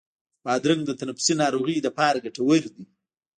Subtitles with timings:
[0.43, 2.83] بادرنګ د تنفسي ناروغیو لپاره ګټور دی.